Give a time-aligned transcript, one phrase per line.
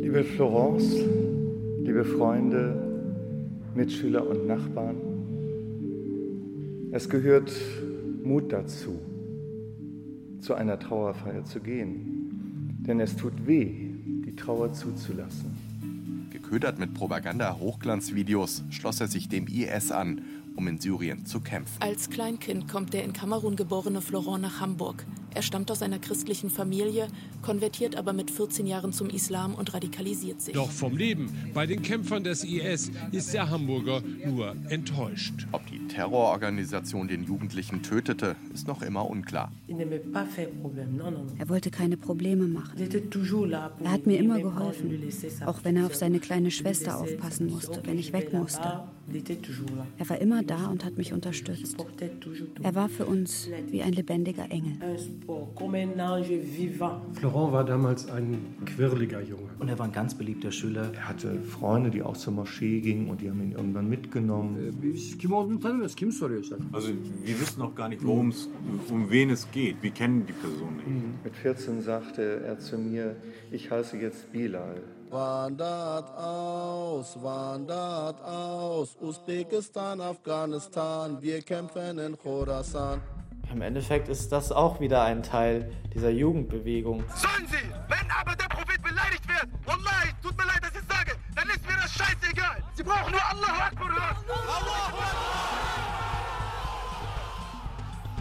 [0.00, 0.96] Liebe Florence,
[1.82, 2.74] liebe Freunde,
[3.74, 4.96] Mitschüler und Nachbarn,
[6.92, 7.52] es gehört
[8.24, 8.98] Mut dazu,
[10.40, 12.78] zu einer Trauerfeier zu gehen.
[12.86, 13.90] Denn es tut weh,
[14.24, 15.50] die Trauer zuzulassen.
[16.30, 20.22] Geködert mit Propaganda-Hochglanzvideos schloss er sich dem IS an,
[20.56, 21.80] um in Syrien zu kämpfen.
[21.80, 25.06] Als Kleinkind kommt der in Kamerun geborene Florent nach Hamburg.
[25.34, 27.08] Er stammt aus einer christlichen Familie,
[27.42, 30.54] konvertiert aber mit 14 Jahren zum Islam und radikalisiert sich.
[30.54, 35.46] Doch vom Leben bei den Kämpfern des IS ist der Hamburger nur enttäuscht.
[35.52, 39.52] Ob die Terrororganisation den Jugendlichen tötete, ist noch immer unklar.
[41.38, 42.78] Er wollte keine Probleme machen.
[43.82, 45.00] Er hat mir immer geholfen,
[45.46, 48.82] auch wenn er auf seine kleine Schwester aufpassen musste, wenn ich weg musste.
[49.98, 51.76] Er war immer da und hat mich unterstützt.
[52.62, 54.72] Er war für uns wie ein lebendiger Engel.
[57.12, 59.50] Florent war damals ein quirliger Junge.
[59.58, 60.90] Und er war ein ganz beliebter Schüler.
[60.94, 64.56] Er hatte Freunde, die auch zur Moschee gingen und die haben ihn irgendwann mitgenommen.
[66.72, 66.88] Also
[67.22, 68.48] wir wissen noch gar nicht, worum es,
[68.90, 69.82] um wen es geht.
[69.82, 71.24] Wir kennen die Person nicht.
[71.24, 73.16] Mit 14 sagte er zu mir,
[73.50, 74.82] ich heiße jetzt Bilal.
[75.10, 83.00] Wandert aus, wandert aus, Usbekistan, Afghanistan, wir kämpfen in Khorasan.
[83.52, 87.04] Im Endeffekt ist das auch wieder ein Teil dieser Jugendbewegung.
[87.14, 91.12] Sollen sie, wenn aber der Prophet beleidigt wird, Wallahi, tut mir leid, dass ich sage,
[91.36, 92.62] dann ist mir das scheißegal.
[92.74, 93.25] Sie brauchen nur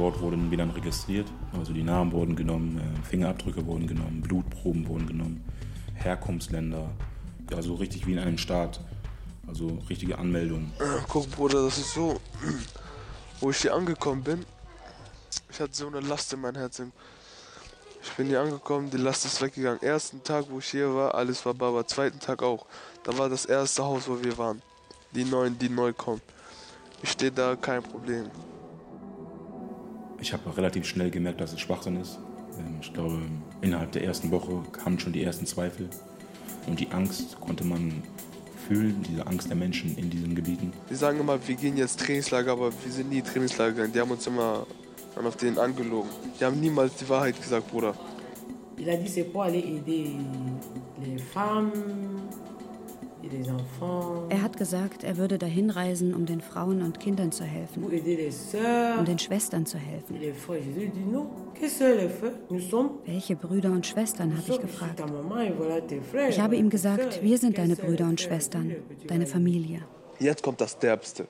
[0.00, 5.06] Dort wurden dann registriert, also die Namen wurden genommen, äh, Fingerabdrücke wurden genommen, Blutproben wurden
[5.06, 5.44] genommen,
[5.92, 6.88] Herkunftsländer,
[7.54, 8.80] also richtig wie in einem Staat,
[9.46, 10.72] also richtige Anmeldungen.
[11.06, 12.18] Guck Bruder, das ist so,
[13.40, 14.46] wo ich hier angekommen bin,
[15.50, 16.92] ich hatte so eine Last in meinem Herzen.
[18.02, 19.82] Ich bin hier angekommen, die Last ist weggegangen.
[19.82, 21.86] Ersten Tag, wo ich hier war, alles war Baba.
[21.86, 22.64] Zweiten Tag auch.
[23.02, 24.62] Da war das erste Haus, wo wir waren.
[25.14, 26.22] Die Neuen, die neu kommen.
[27.02, 28.30] Ich stehe da, kein Problem.
[30.20, 32.18] Ich habe relativ schnell gemerkt, dass es Schwachsinn ist.
[32.58, 33.18] Ähm, Ich glaube,
[33.62, 35.88] innerhalb der ersten Woche kamen schon die ersten Zweifel.
[36.66, 38.02] Und die Angst konnte man
[38.68, 40.72] fühlen, diese Angst der Menschen in diesen Gebieten.
[40.90, 43.92] Die sagen immer, wir gehen jetzt Trainingslager, aber wir sind nie Trainingslager gegangen.
[43.92, 44.66] Die haben uns immer
[45.14, 46.10] dann auf denen angelogen.
[46.38, 47.94] Die haben niemals die Wahrheit gesagt, Bruder.
[48.78, 50.08] Il a dit c'est pour aller aider
[51.04, 51.72] les femmes.
[54.28, 59.04] Er hat gesagt, er würde dahin reisen, um den Frauen und Kindern zu helfen, um
[59.04, 60.16] den Schwestern zu helfen.
[63.06, 65.02] Welche Brüder und Schwestern, habe ich gefragt.
[66.28, 68.74] Ich habe ihm gesagt, wir sind deine Brüder und Schwestern,
[69.06, 69.26] deine.
[69.30, 69.82] Familie.
[70.18, 71.26] Jetzt kommt das Derbste.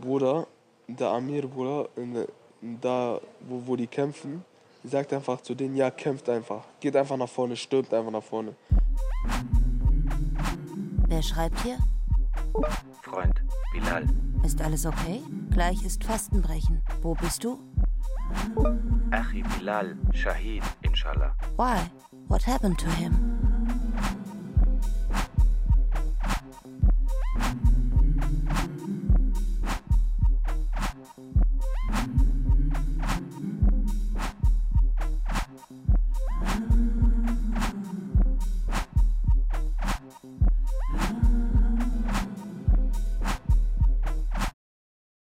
[0.00, 0.46] Bruder,
[0.86, 1.88] der Amir, Bruder,
[2.80, 4.44] da, wo, wo die kämpfen,
[4.84, 6.64] sagt einfach zu denen, ja, kämpft einfach.
[6.80, 8.54] Geht einfach nach vorne, stirbt einfach nach vorne.
[11.08, 11.78] Wer schreibt hier?
[13.02, 13.42] Freund,
[13.72, 14.06] Bilal.
[14.44, 15.22] Ist alles okay?
[15.50, 16.82] Gleich ist Fastenbrechen.
[17.00, 17.58] Wo bist du?
[19.10, 21.34] Achi Bilal, Shahid, inshallah.
[21.56, 21.80] Why?
[22.28, 23.47] What happened to him?